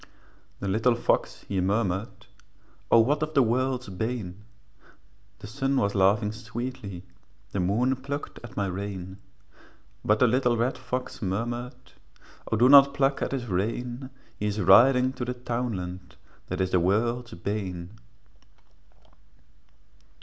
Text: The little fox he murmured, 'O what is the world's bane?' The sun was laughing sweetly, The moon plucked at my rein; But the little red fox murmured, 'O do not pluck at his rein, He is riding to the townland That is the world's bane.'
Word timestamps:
The 0.61 0.67
little 0.67 0.95
fox 0.95 1.45
he 1.47 1.61
murmured, 1.61 2.25
'O 2.89 3.01
what 3.01 3.21
is 3.21 3.33
the 3.35 3.43
world's 3.43 3.87
bane?' 3.89 4.43
The 5.37 5.45
sun 5.45 5.77
was 5.77 5.93
laughing 5.93 6.31
sweetly, 6.31 7.03
The 7.51 7.59
moon 7.59 7.95
plucked 7.95 8.39
at 8.43 8.57
my 8.57 8.65
rein; 8.65 9.19
But 10.03 10.17
the 10.17 10.25
little 10.25 10.57
red 10.57 10.75
fox 10.75 11.21
murmured, 11.21 11.91
'O 12.51 12.57
do 12.57 12.67
not 12.67 12.95
pluck 12.95 13.21
at 13.21 13.31
his 13.31 13.45
rein, 13.45 14.09
He 14.39 14.47
is 14.47 14.59
riding 14.59 15.13
to 15.13 15.23
the 15.23 15.35
townland 15.35 16.15
That 16.47 16.61
is 16.61 16.71
the 16.71 16.79
world's 16.79 17.35
bane.' 17.35 17.91